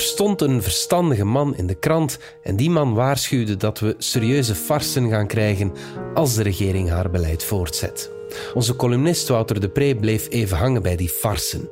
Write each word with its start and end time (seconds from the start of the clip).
Er 0.00 0.06
stond 0.06 0.40
een 0.40 0.62
verstandige 0.62 1.24
man 1.24 1.56
in 1.56 1.66
de 1.66 1.74
krant 1.74 2.18
en 2.42 2.56
die 2.56 2.70
man 2.70 2.94
waarschuwde 2.94 3.56
dat 3.56 3.78
we 3.78 3.94
serieuze 3.98 4.54
farsen 4.54 5.08
gaan 5.10 5.26
krijgen 5.26 5.72
als 6.14 6.34
de 6.34 6.42
regering 6.42 6.88
haar 6.88 7.10
beleid 7.10 7.44
voortzet. 7.44 8.10
Onze 8.54 8.76
columnist 8.76 9.28
Wouter 9.28 9.60
de 9.60 9.68
Pre 9.68 9.96
bleef 9.96 10.28
even 10.30 10.56
hangen 10.56 10.82
bij 10.82 10.96
die 10.96 11.08
farsen. 11.08 11.70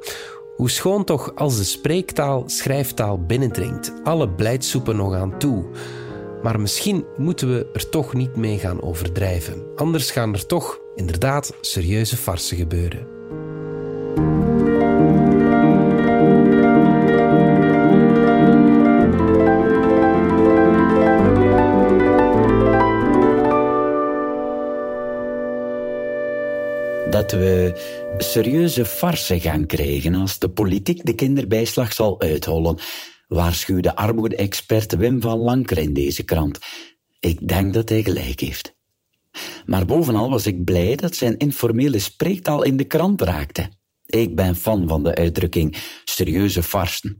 Hoe 0.57 0.71
schoon 0.71 1.05
toch 1.05 1.33
als 1.35 1.57
de 1.57 1.65
spreektaal, 1.65 2.43
schrijftaal 2.47 3.23
binnendringt, 3.23 3.93
alle 4.05 4.29
blijdsoepen 4.29 4.97
nog 4.97 5.15
aan 5.15 5.39
toe. 5.39 5.65
Maar 6.43 6.61
misschien 6.61 7.05
moeten 7.17 7.53
we 7.55 7.67
er 7.73 7.89
toch 7.89 8.15
niet 8.15 8.37
mee 8.37 8.59
gaan 8.59 8.83
overdrijven. 8.83 9.67
Anders 9.77 10.11
gaan 10.11 10.35
er 10.35 10.47
toch 10.47 10.81
inderdaad 10.95 11.55
serieuze 11.61 12.17
farsen 12.17 12.57
gebeuren. 12.57 13.18
Dat 27.19 27.33
we 27.33 27.73
serieuze 28.19 28.85
farsen 28.85 29.41
gaan 29.41 29.67
krijgen 29.67 30.15
als 30.15 30.39
de 30.39 30.49
politiek 30.49 31.05
de 31.05 31.15
kinderbijslag 31.15 31.93
zal 31.93 32.21
uithollen, 32.21 32.79
waarschuwde 33.29 33.97
armoede-expert 33.97 34.97
Wim 34.97 35.21
van 35.21 35.39
Lanker 35.39 35.79
in 35.79 35.93
deze 35.93 36.23
krant. 36.23 36.59
Ik 37.21 37.49
denk 37.49 37.75
dat 37.75 37.89
hij 37.89 38.03
gelijk 38.03 38.41
heeft. 38.41 38.77
Maar 39.67 39.87
bovenal 39.87 40.31
was 40.31 40.47
ik 40.47 40.65
blij 40.65 40.97
dat 40.97 41.15
zijn 41.15 41.37
informele 41.37 41.99
spreektaal 41.99 42.63
in 42.63 42.77
de 42.77 42.85
krant 42.85 43.21
raakte. 43.21 43.69
Ik 44.07 44.37
ben 44.37 44.57
fan 44.57 44.89
van 44.89 45.03
de 45.03 45.15
uitdrukking 45.15 45.77
serieuze 46.05 46.63
farsen. 46.63 47.17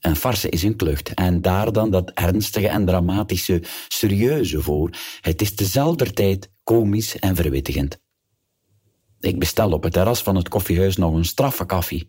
Een 0.00 0.16
farse 0.16 0.48
is 0.48 0.62
een 0.62 0.76
klucht 0.76 1.14
en 1.14 1.42
daar 1.42 1.72
dan 1.72 1.90
dat 1.90 2.10
ernstige 2.14 2.68
en 2.68 2.86
dramatische 2.86 3.62
serieuze 3.88 4.62
voor. 4.62 4.90
Het 5.20 5.42
is 5.42 5.54
tezelfde 5.54 6.12
tijd 6.12 6.50
komisch 6.62 7.18
en 7.18 7.36
verwittigend. 7.36 7.98
Ik 9.20 9.38
bestel 9.38 9.72
op 9.72 9.82
het 9.82 9.92
terras 9.92 10.22
van 10.22 10.36
het 10.36 10.48
koffiehuis 10.48 10.96
nog 10.96 11.14
een 11.14 11.24
straffe 11.24 11.64
koffie. 11.64 12.08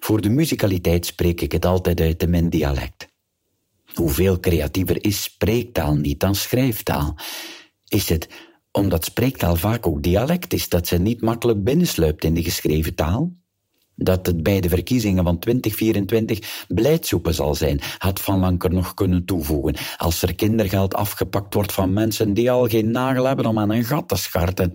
Voor 0.00 0.20
de 0.20 0.28
muzikaliteit 0.28 1.06
spreek 1.06 1.40
ik 1.40 1.52
het 1.52 1.64
altijd 1.64 2.00
uit 2.00 2.22
in 2.22 2.30
mijn 2.30 2.50
dialect. 2.50 3.08
Hoeveel 3.94 4.40
creatiever 4.40 5.04
is 5.04 5.22
spreektaal 5.22 5.94
niet 5.94 6.20
dan 6.20 6.34
schrijftaal? 6.34 7.16
Is 7.88 8.08
het 8.08 8.28
omdat 8.72 9.04
spreektaal 9.04 9.56
vaak 9.56 9.86
ook 9.86 10.02
dialect 10.02 10.52
is, 10.52 10.68
dat 10.68 10.86
ze 10.86 10.96
niet 10.96 11.20
makkelijk 11.20 11.64
binnensluipt 11.64 12.24
in 12.24 12.34
de 12.34 12.42
geschreven 12.42 12.94
taal? 12.94 13.32
Dat 13.96 14.26
het 14.26 14.42
bij 14.42 14.60
de 14.60 14.68
verkiezingen 14.68 15.24
van 15.24 15.38
2024 15.38 16.64
beleidsoepen 16.68 17.34
zal 17.34 17.54
zijn, 17.54 17.80
had 17.98 18.20
Van 18.20 18.38
Lanker 18.38 18.70
nog 18.70 18.94
kunnen 18.94 19.24
toevoegen, 19.24 19.76
als 19.96 20.22
er 20.22 20.34
kindergeld 20.34 20.94
afgepakt 20.94 21.54
wordt 21.54 21.72
van 21.72 21.92
mensen 21.92 22.34
die 22.34 22.50
al 22.50 22.68
geen 22.68 22.90
nagel 22.90 23.24
hebben 23.24 23.46
om 23.46 23.58
aan 23.58 23.70
een 23.70 23.84
gat 23.84 24.08
te 24.08 24.16
scharten. 24.16 24.72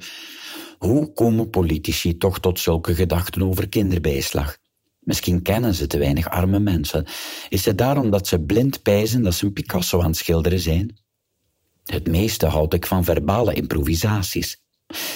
Hoe 0.80 1.14
komen 1.14 1.50
politici 1.50 2.18
toch 2.18 2.40
tot 2.40 2.60
zulke 2.60 2.96
gedachten 2.96 3.42
over 3.42 3.70
kinderbijslag? 3.70 4.58
Misschien 5.00 5.42
kennen 5.42 5.74
ze 5.74 5.88
te 5.88 5.98
weinig 5.98 6.30
arme 6.30 6.60
mensen. 6.60 7.06
Is 7.50 7.66
het 7.66 7.78
daarom 7.78 8.10
dat 8.10 8.28
ze 8.28 8.40
blind 8.40 8.82
pijzen 8.82 9.24
dat 9.24 9.34
ze 9.34 9.46
een 9.46 9.54
Picasso 9.54 10.00
aan 10.02 10.08
het 10.08 10.18
schilderen 10.18 10.60
zijn? 10.60 10.98
Het 11.84 12.08
meeste 12.08 12.46
houd 12.46 12.74
ik 12.74 12.86
van 12.86 13.04
verbale 13.04 13.54
improvisaties. 13.54 14.62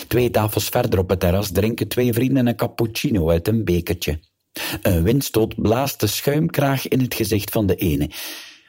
Twee 0.07 0.29
tafels 0.29 0.69
verder 0.69 0.99
op 0.99 1.09
het 1.09 1.19
terras 1.19 1.51
drinken 1.51 1.87
twee 1.87 2.13
vrienden 2.13 2.47
een 2.47 2.55
cappuccino 2.55 3.29
uit 3.29 3.47
een 3.47 3.63
bekertje. 3.63 4.19
Een 4.81 5.03
windstoot 5.03 5.61
blaast 5.61 5.99
de 5.99 6.07
schuimkraag 6.07 6.87
in 6.87 6.99
het 6.99 7.13
gezicht 7.13 7.51
van 7.51 7.65
de 7.65 7.75
ene. 7.75 8.09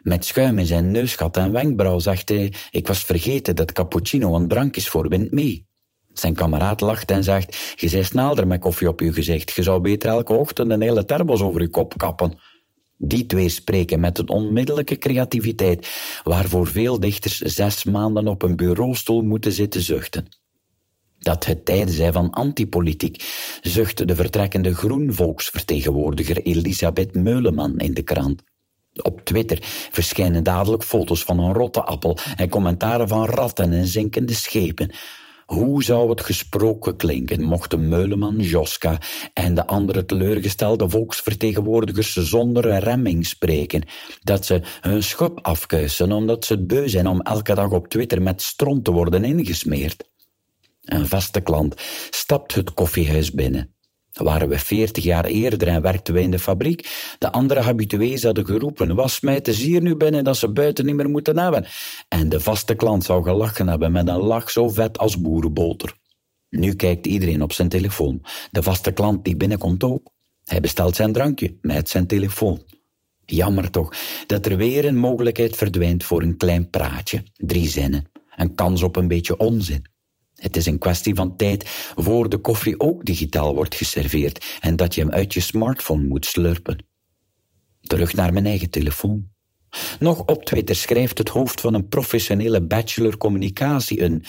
Met 0.03 0.25
schuim 0.25 0.59
in 0.59 0.67
zijn 0.67 0.91
neusgat 0.91 1.37
en 1.37 1.53
wenkbrauw 1.53 1.99
zegt 1.99 2.29
hij: 2.29 2.53
Ik 2.71 2.87
was 2.87 3.05
vergeten 3.05 3.57
dat 3.57 3.73
cappuccino 3.73 4.35
een 4.35 4.49
drank 4.49 4.77
is 4.77 4.89
voor 4.89 5.09
wind 5.09 5.31
mee. 5.31 5.67
Zijn 6.15 6.35
kameraad 6.35 6.81
lacht 6.81 7.11
en 7.11 7.25
zegt, 7.25 7.75
je 7.77 7.89
zij 7.89 8.03
snelder 8.03 8.47
met 8.47 8.61
koffie 8.61 8.89
op 8.89 9.01
je 9.01 9.13
gezicht. 9.13 9.53
Je 9.53 9.63
zou 9.63 9.81
beter 9.81 10.11
elke 10.11 10.33
ochtend 10.33 10.71
een 10.71 10.81
hele 10.81 11.05
terbos 11.05 11.41
over 11.43 11.61
je 11.61 11.69
kop 11.69 11.99
kappen. 11.99 12.39
Die 12.97 13.27
twee 13.27 13.49
spreken 13.49 14.01
met 14.01 14.19
een 14.19 14.29
onmiddellijke 14.29 14.99
creativiteit, 14.99 15.89
waarvoor 16.23 16.67
veel 16.67 17.01
dichters 17.01 17.39
zes 17.39 17.85
maanden 17.85 18.29
op 18.29 18.43
een 18.43 18.57
bureaustoel 18.57 19.23
moeten 19.23 19.53
zitten 19.53 19.81
zuchten. 19.81 20.27
Dat 21.19 21.45
het 21.45 21.65
tijden 21.65 21.95
zijn 21.95 22.13
van 22.13 22.31
antipolitiek, 22.31 23.25
zuchtte 23.63 24.05
de 24.05 24.15
vertrekkende 24.15 24.75
groenvolksvertegenwoordiger 24.75 26.43
Elisabeth 26.43 27.15
Meuleman 27.15 27.79
in 27.79 27.95
de 27.95 28.03
krant. 28.03 28.43
Op 29.03 29.21
Twitter 29.25 29.59
verschijnen 29.91 30.43
dadelijk 30.43 30.83
foto's 30.83 31.25
van 31.25 31.39
een 31.39 31.53
rotte 31.53 31.83
appel 31.83 32.19
en 32.37 32.49
commentaren 32.49 33.09
van 33.09 33.25
ratten 33.25 33.73
en 33.73 33.87
zinkende 33.87 34.35
schepen. 34.35 34.91
Hoe 35.47 35.83
zou 35.85 36.11
het 36.11 36.21
gesproken 36.21 36.97
klinken 36.97 37.43
mochten 37.43 37.89
Meuleman, 37.89 38.37
Joska 38.39 38.99
en 39.33 39.55
de 39.55 39.67
andere 39.67 40.05
teleurgestelde 40.05 40.89
volksvertegenwoordigers 40.89 42.13
zonder 42.13 42.79
remming 42.79 43.27
spreken? 43.27 43.83
Dat 44.23 44.47
ze 44.47 44.61
hun 44.81 45.03
schop 45.03 45.39
afkuisen 45.43 46.13
omdat 46.13 46.45
ze 46.45 46.65
beu 46.65 46.89
zijn 46.89 47.07
om 47.07 47.21
elke 47.21 47.55
dag 47.55 47.71
op 47.71 47.89
Twitter 47.89 48.23
met 48.23 48.43
stront 48.43 48.85
te 48.85 48.91
worden 48.91 49.25
ingesmeerd. 49.25 50.09
Een 50.85 51.07
vaste 51.07 51.41
klant 51.41 51.75
stapt 52.11 52.55
het 52.55 52.75
koffiehuis 52.75 53.31
binnen. 53.31 53.74
Waren 54.15 54.49
we 54.49 54.59
veertig 54.59 55.05
jaar 55.05 55.25
eerder 55.25 55.69
en 55.69 55.83
werkten 55.83 56.15
we 56.15 56.21
in 56.21 56.31
de 56.31 56.39
fabriek, 56.39 57.15
de 57.19 57.33
andere 57.33 57.61
habitués 57.61 58.23
hadden 58.23 58.47
geroepen, 58.47 58.95
was 58.95 59.21
mij 59.21 59.41
te 59.41 59.53
zier 59.53 59.81
nu 59.83 59.97
binnen 59.97 60.25
dat 60.25 60.37
ze 60.37 60.49
buiten 60.49 60.87
niet 60.87 60.95
meer 60.95 61.11
moeten 61.11 61.39
hebben. 61.39 61.67
En 62.09 62.29
de 62.29 62.41
vaste 62.41 62.75
klant 62.75 63.05
zou 63.05 63.23
gelachen 63.23 63.69
hebben 63.69 63.93
met 63.93 64.09
een 64.09 64.17
lach 64.17 64.51
zo 64.51 64.69
vet 64.69 64.99
als 64.99 65.21
boerenboter. 65.21 65.95
Nu 66.49 66.75
kijkt 66.75 67.07
iedereen 67.07 67.43
op 67.43 67.53
zijn 67.53 67.69
telefoon. 67.69 68.23
De 68.51 68.63
vaste 68.63 68.93
klant 68.93 69.25
die 69.25 69.37
binnenkomt 69.37 69.85
ook. 69.85 70.13
Hij 70.45 70.61
bestelt 70.61 70.97
zijn 70.97 71.13
drankje 71.13 71.59
met 71.61 71.89
zijn 71.89 72.07
telefoon. 72.07 72.63
Jammer 73.25 73.71
toch 73.71 73.95
dat 74.27 74.47
er 74.47 74.57
weer 74.57 74.85
een 74.85 74.97
mogelijkheid 74.97 75.57
verdwijnt 75.57 76.05
voor 76.05 76.23
een 76.23 76.37
klein 76.37 76.71
praatje, 76.71 77.23
drie 77.37 77.69
zinnen, 77.69 78.11
een 78.37 78.55
kans 78.55 78.83
op 78.83 78.97
een 78.97 79.09
beetje 79.09 79.37
onzin. 79.37 79.93
Het 80.35 80.57
is 80.57 80.67
een 80.67 80.79
kwestie 80.79 81.15
van 81.15 81.37
tijd 81.37 81.65
voor 81.97 82.29
de 82.29 82.39
koffie 82.39 82.81
ook 82.81 83.05
digitaal 83.05 83.55
wordt 83.55 83.75
geserveerd 83.75 84.59
en 84.61 84.77
dat 84.77 84.95
je 84.95 85.01
hem 85.01 85.11
uit 85.11 85.35
je 85.35 85.41
smartphone 85.41 86.07
moet 86.07 86.27
slurpen. 86.27 86.87
Terug 87.81 88.15
naar 88.15 88.33
mijn 88.33 88.47
eigen 88.47 88.71
telefoon. 88.71 89.29
Nog 89.99 90.25
op 90.25 90.45
Twitter 90.45 90.77
schrijft 90.77 91.19
het 91.19 91.29
hoofd 91.29 91.61
van 91.61 91.75
een 91.75 91.89
professionele 91.89 92.63
bachelor 92.67 93.17
communicatie 93.17 94.03
een 94.03 94.25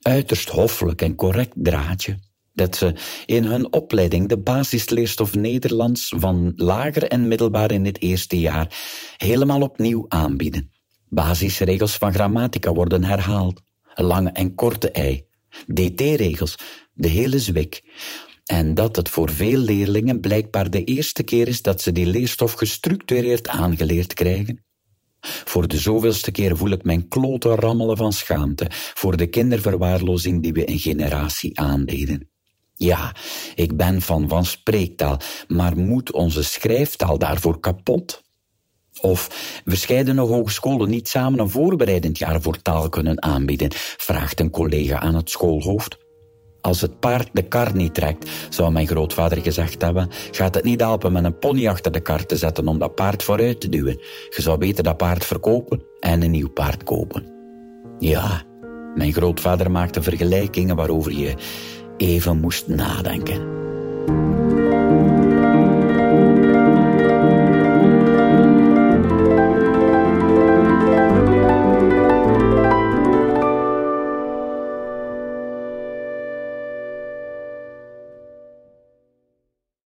uiterst 0.00 0.48
hoffelijk 0.48 1.02
en 1.02 1.14
correct 1.14 1.52
draadje 1.54 2.18
dat 2.54 2.76
ze 2.76 2.94
in 3.26 3.44
hun 3.44 3.72
opleiding 3.72 4.28
de 4.28 4.38
basisleerstof 4.38 5.34
Nederlands 5.34 6.14
van 6.16 6.52
lager 6.56 7.08
en 7.08 7.28
middelbaar 7.28 7.72
in 7.72 7.84
het 7.84 8.00
eerste 8.02 8.38
jaar 8.38 8.76
helemaal 9.16 9.60
opnieuw 9.60 10.04
aanbieden. 10.08 10.70
Basisregels 11.08 11.96
van 11.96 12.12
grammatica 12.12 12.72
worden 12.72 13.04
herhaald, 13.04 13.60
lange 13.94 14.30
en 14.30 14.54
korte 14.54 14.90
ei, 14.90 15.26
DT-regels, 15.74 16.58
de 16.92 17.08
hele 17.08 17.38
zwik. 17.38 17.82
En 18.44 18.74
dat 18.74 18.96
het 18.96 19.08
voor 19.08 19.30
veel 19.30 19.58
leerlingen 19.58 20.20
blijkbaar 20.20 20.70
de 20.70 20.84
eerste 20.84 21.22
keer 21.22 21.48
is 21.48 21.62
dat 21.62 21.80
ze 21.80 21.92
die 21.92 22.06
leerstof 22.06 22.52
gestructureerd 22.52 23.48
aangeleerd 23.48 24.14
krijgen. 24.14 24.64
Voor 25.20 25.68
de 25.68 25.78
zoveelste 25.78 26.30
keer 26.30 26.56
voel 26.56 26.70
ik 26.70 26.84
mijn 26.84 27.08
kloten 27.08 27.54
rammelen 27.54 27.96
van 27.96 28.12
schaamte 28.12 28.66
voor 28.70 29.16
de 29.16 29.26
kinderverwaarlozing 29.26 30.42
die 30.42 30.52
we 30.52 30.70
een 30.70 30.78
generatie 30.78 31.60
aandeden. 31.60 32.28
Ja, 32.74 33.14
ik 33.54 33.76
ben 33.76 34.02
van 34.02 34.28
van 34.28 34.44
spreektaal, 34.44 35.20
maar 35.48 35.76
moet 35.76 36.12
onze 36.12 36.42
schrijftaal 36.42 37.18
daarvoor 37.18 37.60
kapot? 37.60 38.23
Of 39.00 39.28
verscheidene 39.64 40.20
hogescholen 40.20 40.88
niet 40.88 41.08
samen 41.08 41.38
een 41.38 41.50
voorbereidend 41.50 42.18
jaar 42.18 42.42
voor 42.42 42.62
taal 42.62 42.88
kunnen 42.88 43.22
aanbieden, 43.22 43.68
vraagt 43.96 44.40
een 44.40 44.50
collega 44.50 45.00
aan 45.00 45.14
het 45.14 45.30
schoolhoofd. 45.30 45.98
Als 46.60 46.80
het 46.80 47.00
paard 47.00 47.28
de 47.32 47.42
kar 47.42 47.76
niet 47.76 47.94
trekt, 47.94 48.30
zou 48.48 48.72
mijn 48.72 48.86
grootvader 48.86 49.38
gezegd 49.42 49.82
hebben, 49.82 50.08
gaat 50.30 50.54
het 50.54 50.64
niet 50.64 50.80
helpen 50.80 51.12
met 51.12 51.24
een 51.24 51.38
pony 51.38 51.68
achter 51.68 51.92
de 51.92 52.00
kar 52.00 52.26
te 52.26 52.36
zetten 52.36 52.68
om 52.68 52.78
dat 52.78 52.94
paard 52.94 53.22
vooruit 53.22 53.60
te 53.60 53.68
duwen. 53.68 54.00
Je 54.30 54.42
zou 54.42 54.58
beter 54.58 54.84
dat 54.84 54.96
paard 54.96 55.24
verkopen 55.24 55.82
en 56.00 56.22
een 56.22 56.30
nieuw 56.30 56.50
paard 56.50 56.84
kopen. 56.84 57.32
Ja, 57.98 58.42
mijn 58.94 59.12
grootvader 59.12 59.70
maakte 59.70 60.02
vergelijkingen 60.02 60.76
waarover 60.76 61.12
je 61.12 61.34
even 61.96 62.40
moest 62.40 62.68
nadenken. 62.68 63.52